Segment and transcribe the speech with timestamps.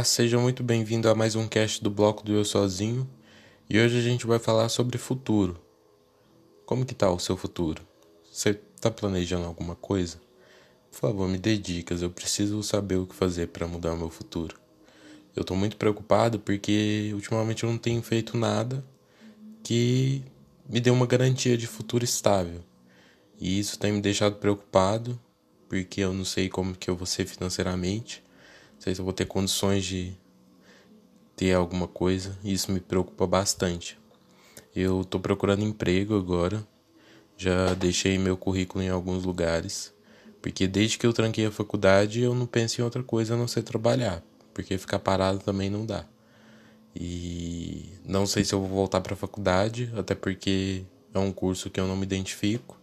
[0.00, 3.06] Olá, seja muito bem-vindo a mais um cast do bloco do Eu Sozinho.
[3.68, 5.60] E hoje a gente vai falar sobre futuro.
[6.64, 7.82] Como que tá o seu futuro?
[8.32, 10.18] Você tá planejando alguma coisa?
[10.90, 14.08] Por favor, me dê dicas, eu preciso saber o que fazer para mudar o meu
[14.08, 14.58] futuro.
[15.36, 18.82] Eu tô muito preocupado porque ultimamente eu não tenho feito nada
[19.62, 20.24] que
[20.66, 22.62] me dê uma garantia de futuro estável.
[23.38, 25.20] E isso tem me deixado preocupado
[25.68, 28.24] porque eu não sei como que eu vou ser financeiramente
[28.80, 30.12] sei se eu vou ter condições de
[31.36, 32.36] ter alguma coisa.
[32.42, 33.98] Isso me preocupa bastante.
[34.74, 36.66] Eu estou procurando emprego agora.
[37.36, 39.92] Já deixei meu currículo em alguns lugares.
[40.40, 43.46] Porque desde que eu tranquei a faculdade, eu não penso em outra coisa a não
[43.46, 44.22] ser trabalhar.
[44.54, 46.06] Porque ficar parado também não dá.
[46.96, 51.68] E não sei se eu vou voltar para a faculdade, até porque é um curso
[51.70, 52.80] que eu não me identifico.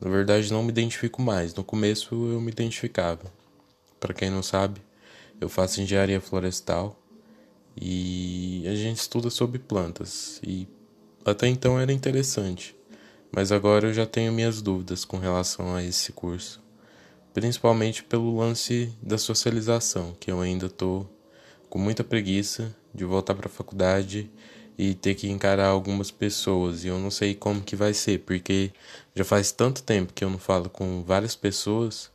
[0.00, 1.54] Na verdade, não me identifico mais.
[1.54, 3.35] No começo eu me identificava.
[4.06, 4.80] Para quem não sabe,
[5.40, 6.96] eu faço engenharia florestal
[7.76, 10.40] e a gente estuda sobre plantas.
[10.46, 10.68] E
[11.24, 12.76] até então era interessante,
[13.32, 16.62] mas agora eu já tenho minhas dúvidas com relação a esse curso,
[17.34, 21.04] principalmente pelo lance da socialização, que eu ainda tô
[21.68, 24.30] com muita preguiça de voltar para a faculdade
[24.78, 26.84] e ter que encarar algumas pessoas.
[26.84, 28.70] E eu não sei como que vai ser, porque
[29.16, 32.14] já faz tanto tempo que eu não falo com várias pessoas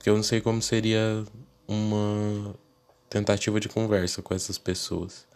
[0.00, 1.24] que eu não sei como seria
[1.66, 2.54] uma
[3.08, 5.26] tentativa de conversa com essas pessoas.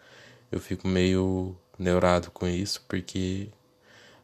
[0.51, 3.49] Eu fico meio neurado com isso porque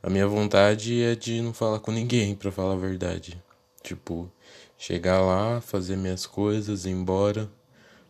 [0.01, 3.41] a minha vontade é de não falar com ninguém, para falar a verdade.
[3.83, 4.31] Tipo,
[4.77, 7.49] chegar lá, fazer minhas coisas, ir embora.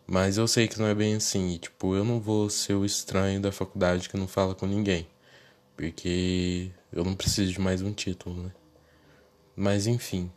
[0.05, 1.49] Mas eu sei que não é bem assim.
[1.53, 5.07] E, tipo, eu não vou ser o estranho da faculdade que não fala com ninguém.
[5.75, 8.51] Porque eu não preciso de mais um título, né?
[9.55, 10.31] Mas enfim.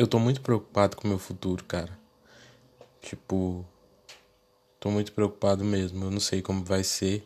[0.00, 1.90] Eu tô muito preocupado com o meu futuro, cara.
[3.02, 3.62] Tipo,
[4.80, 6.06] tô muito preocupado mesmo.
[6.06, 7.22] Eu não sei como vai ser.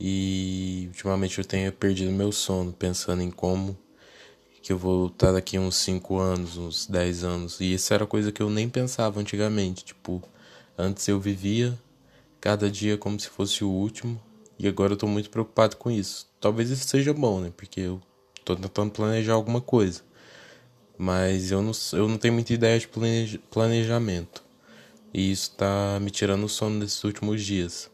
[0.00, 3.76] E ultimamente eu tenho perdido meu sono pensando em como
[4.62, 7.60] que eu vou estar daqui uns 5 anos, uns 10 anos.
[7.60, 9.84] E isso era coisa que eu nem pensava antigamente.
[9.84, 10.22] Tipo,
[10.78, 11.78] antes eu vivia
[12.40, 14.18] cada dia como se fosse o último.
[14.58, 16.26] E agora eu tô muito preocupado com isso.
[16.40, 17.52] Talvez isso seja bom, né?
[17.54, 18.00] Porque eu
[18.42, 20.08] tô tentando planejar alguma coisa
[21.02, 22.86] mas eu não, eu não tenho muita ideia de
[23.50, 24.44] planejamento.
[25.14, 27.90] E isso está me tirando o sono nesses últimos dias.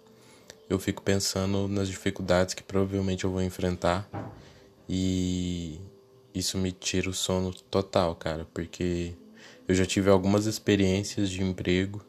[0.68, 4.10] Eu fico pensando nas dificuldades que provavelmente eu vou enfrentar
[4.88, 5.80] e
[6.34, 9.12] isso me tira o sono total, cara, porque
[9.68, 12.04] eu já tive algumas experiências de emprego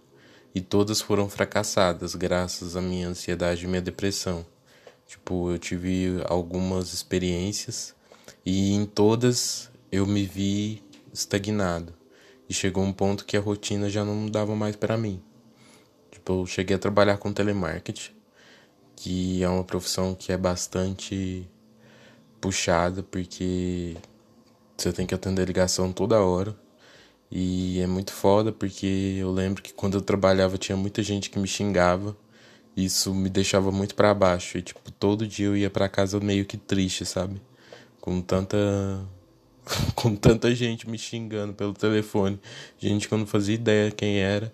[0.56, 4.44] e todas foram fracassadas graças à minha ansiedade e minha depressão.
[5.08, 7.94] Tipo, eu tive algumas experiências
[8.44, 10.87] e em todas eu me vi
[11.18, 11.94] estagnado.
[12.50, 15.22] E chegou um ponto que a rotina já não dava mais para mim.
[16.12, 18.12] Tipo, eu cheguei a trabalhar com telemarketing,
[18.96, 21.48] que é uma profissão que é bastante
[22.40, 23.98] puxada, porque
[24.78, 26.56] você tem que atender ligação toda hora.
[27.30, 31.40] E é muito foda porque eu lembro que quando eu trabalhava tinha muita gente que
[31.40, 32.16] me xingava.
[32.76, 36.46] Isso me deixava muito para baixo e tipo todo dia eu ia para casa meio
[36.46, 37.42] que triste, sabe?
[38.00, 38.58] Com tanta
[39.96, 42.40] com tanta gente me xingando pelo telefone,
[42.80, 44.54] gente que eu não fazia ideia quem era.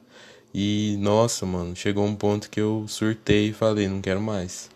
[0.54, 4.70] E nossa, mano, chegou um ponto que eu surtei e falei, não quero mais.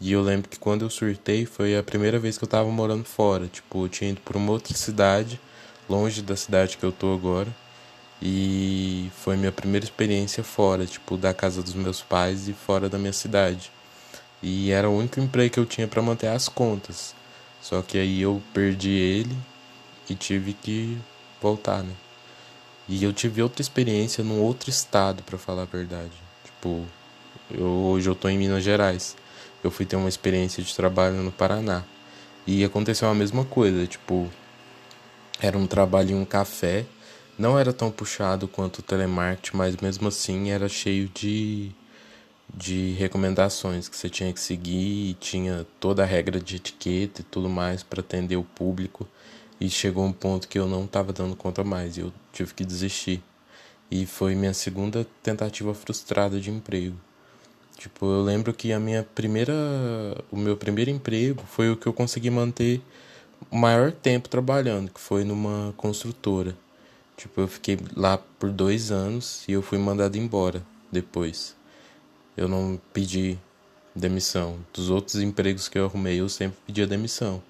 [0.00, 3.04] E eu lembro que quando eu surtei foi a primeira vez que eu tava morando
[3.04, 3.46] fora.
[3.46, 5.40] Tipo, eu tinha ido pra uma outra cidade,
[5.88, 7.48] longe da cidade que eu tô agora.
[8.20, 12.98] E foi minha primeira experiência fora, tipo, da casa dos meus pais e fora da
[12.98, 13.72] minha cidade.
[14.42, 17.14] E era o único emprego que eu tinha para manter as contas.
[17.62, 19.34] Só que aí eu perdi ele
[20.08, 20.98] e tive que
[21.40, 21.94] voltar, né?
[22.88, 26.12] E eu tive outra experiência num outro estado, para falar a verdade.
[26.44, 26.84] Tipo,
[27.50, 29.16] eu, hoje eu tô em Minas Gerais.
[29.62, 31.82] Eu fui ter uma experiência de trabalho no Paraná.
[32.46, 34.30] E aconteceu a mesma coisa, tipo,
[35.40, 36.84] era um trabalho em um café.
[37.38, 41.72] Não era tão puxado quanto o telemarketing, mas mesmo assim era cheio de
[42.56, 47.24] de recomendações que você tinha que seguir e tinha toda a regra de etiqueta e
[47.24, 49.08] tudo mais para atender o público.
[49.60, 53.22] E chegou um ponto que eu não estava dando conta mais eu tive que desistir.
[53.90, 56.96] E foi minha segunda tentativa frustrada de emprego.
[57.76, 59.54] Tipo, eu lembro que a minha primeira.
[60.30, 62.80] O meu primeiro emprego foi o que eu consegui manter
[63.50, 66.56] o maior tempo trabalhando, que foi numa construtora.
[67.16, 71.54] Tipo, eu fiquei lá por dois anos e eu fui mandado embora depois.
[72.36, 73.38] Eu não pedi
[73.94, 74.58] demissão.
[74.72, 77.42] Dos outros empregos que eu arrumei, eu sempre pedia demissão.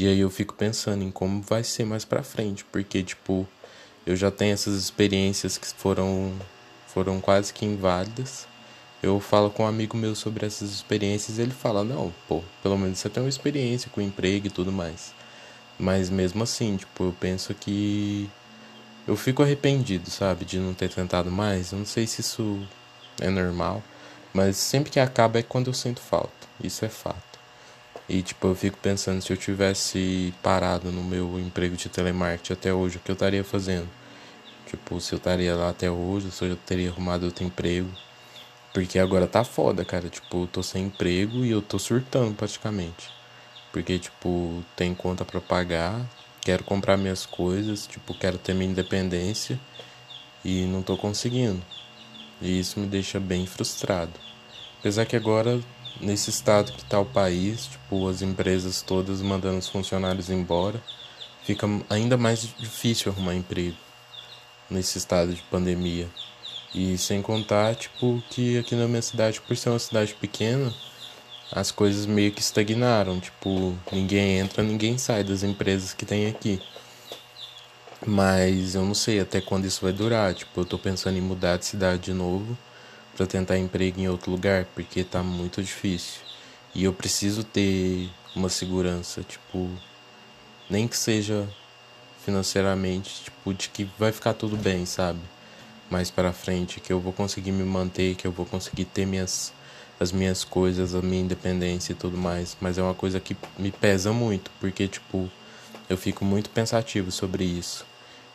[0.00, 3.46] E aí eu fico pensando em como vai ser mais pra frente, porque, tipo,
[4.06, 6.32] eu já tenho essas experiências que foram
[6.86, 8.46] foram quase que inválidas.
[9.02, 12.78] Eu falo com um amigo meu sobre essas experiências e ele fala: Não, pô, pelo
[12.78, 15.12] menos você tem uma experiência com emprego e tudo mais.
[15.78, 18.30] Mas mesmo assim, tipo, eu penso que
[19.06, 21.72] eu fico arrependido, sabe, de não ter tentado mais.
[21.72, 22.66] Eu não sei se isso
[23.20, 23.82] é normal,
[24.32, 26.48] mas sempre que acaba é quando eu sinto falta.
[26.64, 27.29] Isso é fato.
[28.12, 32.74] E tipo, eu fico pensando se eu tivesse parado no meu emprego de telemarketing até
[32.74, 33.88] hoje, o que eu estaria fazendo?
[34.66, 37.88] Tipo, se eu estaria lá até hoje, se eu teria arrumado outro emprego.
[38.74, 40.08] Porque agora tá foda, cara.
[40.08, 43.08] Tipo, eu tô sem emprego e eu tô surtando praticamente.
[43.72, 46.04] Porque, tipo, tem conta para pagar,
[46.40, 49.60] quero comprar minhas coisas, tipo, quero ter minha independência
[50.44, 51.62] e não tô conseguindo.
[52.42, 54.14] E isso me deixa bem frustrado.
[54.80, 55.60] Apesar que agora,
[56.00, 60.82] nesse estado que tá o país, tipo, as empresas todas mandando os funcionários embora,
[61.44, 63.76] fica ainda mais difícil arrumar emprego
[64.68, 66.08] nesse estado de pandemia.
[66.74, 70.72] E sem contar, tipo, que aqui na minha cidade, por ser uma cidade pequena,
[71.50, 73.18] as coisas meio que estagnaram.
[73.18, 76.60] Tipo, ninguém entra, ninguém sai das empresas que tem aqui.
[78.06, 80.32] Mas eu não sei até quando isso vai durar.
[80.34, 82.56] Tipo, eu tô pensando em mudar de cidade de novo
[83.20, 86.22] para tentar emprego em outro lugar, porque tá muito difícil.
[86.74, 89.68] E eu preciso ter uma segurança, tipo,
[90.70, 91.46] nem que seja
[92.24, 95.18] financeiramente, tipo, de que vai ficar tudo bem, sabe?
[95.90, 99.52] Mais para frente, que eu vou conseguir me manter, que eu vou conseguir ter minhas
[100.00, 103.70] as minhas coisas, a minha independência e tudo mais, mas é uma coisa que me
[103.70, 105.30] pesa muito, porque tipo,
[105.90, 107.84] eu fico muito pensativo sobre isso.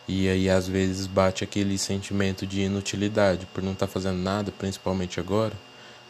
[0.08, 4.52] E aí às vezes bate aquele sentimento de inutilidade por não estar tá fazendo nada,
[4.52, 5.54] principalmente agora,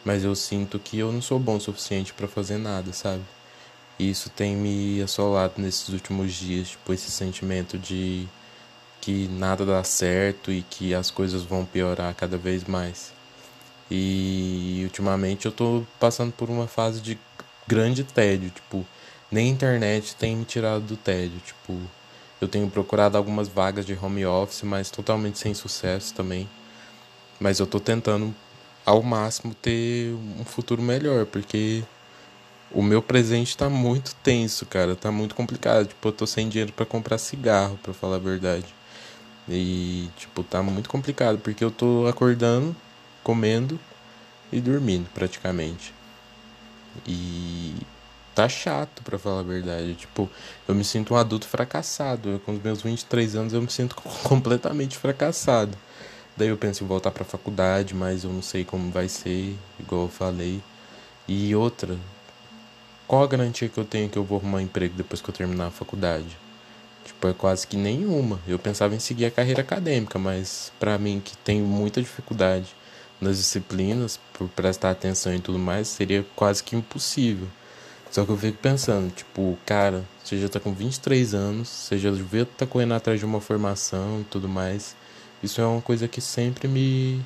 [0.04, 3.22] mas eu sinto que eu não sou bom o suficiente para fazer nada, sabe?
[3.98, 8.28] E isso tem me assolado nesses últimos dias, tipo esse sentimento de
[9.00, 13.12] que nada dá certo e que as coisas vão piorar cada vez mais.
[13.90, 17.18] E ultimamente eu tô passando por uma fase de
[17.66, 18.86] grande tédio, tipo,
[19.30, 21.80] nem a internet tem me tirado do tédio, tipo,
[22.40, 26.48] eu tenho procurado algumas vagas de home office, mas totalmente sem sucesso também.
[27.40, 28.34] Mas eu tô tentando
[28.84, 31.82] ao máximo ter um futuro melhor, porque
[32.70, 35.86] o meu presente tá muito tenso, cara, tá muito complicado.
[35.86, 38.66] Tipo, eu tô sem dinheiro para comprar cigarro, para falar a verdade.
[39.48, 42.74] E tipo, tá muito complicado, porque eu tô acordando,
[43.22, 43.78] comendo
[44.52, 45.94] e dormindo praticamente.
[47.06, 47.74] E
[48.36, 49.94] tá chato, para falar a verdade.
[49.94, 50.30] Tipo,
[50.68, 52.28] eu me sinto um adulto fracassado.
[52.28, 55.76] Eu, com os meus 23 anos eu me sinto completamente fracassado.
[56.36, 60.02] Daí eu penso em voltar para faculdade, mas eu não sei como vai ser, igual
[60.02, 60.62] eu falei.
[61.26, 61.96] E outra,
[63.08, 65.34] qual a garantia que eu tenho que eu vou arrumar um emprego depois que eu
[65.34, 66.36] terminar a faculdade?
[67.06, 68.38] Tipo, é quase que nenhuma.
[68.46, 72.76] Eu pensava em seguir a carreira acadêmica, mas para mim que tenho muita dificuldade
[73.18, 77.48] nas disciplinas, por prestar atenção e tudo mais, seria quase que impossível.
[78.10, 82.10] Só que eu fico pensando, tipo, cara, você já tá com 23 anos, você já
[82.10, 84.96] devia tá correndo atrás de uma formação e tudo mais.
[85.42, 87.24] Isso é uma coisa que sempre me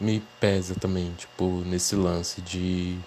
[0.00, 2.98] me pesa também, tipo, nesse lance de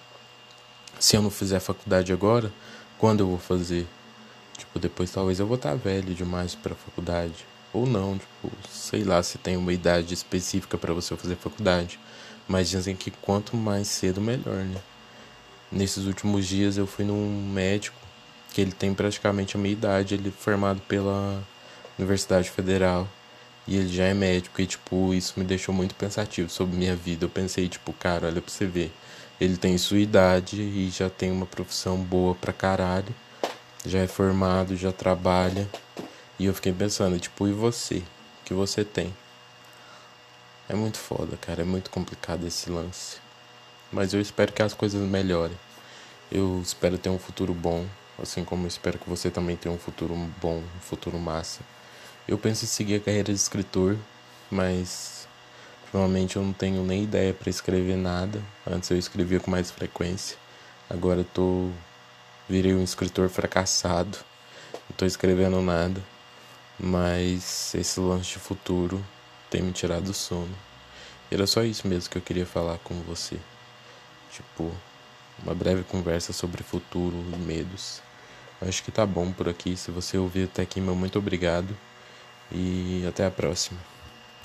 [0.99, 2.51] se eu não fizer faculdade agora,
[2.97, 3.87] quando eu vou fazer?
[4.57, 9.03] Tipo, depois talvez eu vou estar tá velho demais para faculdade ou não, tipo, sei
[9.03, 11.99] lá se tem uma idade específica para você fazer faculdade,
[12.47, 14.81] mas dizem que quanto mais cedo melhor, né?
[15.71, 17.97] Nesses últimos dias eu fui num médico
[18.53, 21.43] que ele tem praticamente a minha idade, ele é formado pela
[21.97, 23.07] Universidade Federal
[23.67, 27.25] e ele já é médico e tipo, isso me deixou muito pensativo sobre minha vida.
[27.25, 28.93] Eu pensei, tipo, cara, olha pra você ver.
[29.39, 33.13] Ele tem sua idade e já tem uma profissão boa pra caralho.
[33.85, 35.69] Já é formado, já trabalha.
[36.39, 37.97] E eu fiquei pensando, tipo, e você?
[37.97, 38.03] O
[38.45, 39.13] que você tem?
[40.69, 41.61] É muito foda, cara.
[41.61, 43.17] É muito complicado esse lance.
[43.91, 45.57] Mas eu espero que as coisas melhorem.
[46.31, 47.85] Eu espero ter um futuro bom,
[48.21, 51.61] assim como eu espero que você também tenha um futuro bom, um futuro massa.
[52.27, 53.97] Eu penso em seguir a carreira de escritor,
[54.51, 55.27] mas
[55.85, 58.43] ultimamente eu não tenho nem ideia para escrever nada.
[58.69, 60.37] Antes eu escrevia com mais frequência.
[60.89, 61.69] Agora eu tô
[62.49, 64.17] virei um escritor fracassado.
[64.89, 66.01] Não tô escrevendo nada.
[66.79, 69.03] Mas esse lance de futuro
[69.49, 70.55] tem me tirado do sono.
[71.31, 73.37] Era só isso mesmo que eu queria falar com você.
[74.37, 74.71] Tipo,
[75.43, 78.03] uma breve conversa sobre futuro e medos.
[78.61, 79.75] Acho que tá bom por aqui.
[79.75, 81.75] Se você ouviu até aqui, meu muito obrigado.
[82.51, 83.96] E até a próxima.